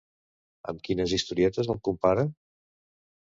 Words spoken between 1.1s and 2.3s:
historietes el compara?